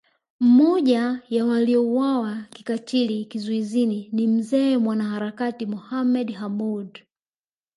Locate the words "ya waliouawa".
1.29-2.43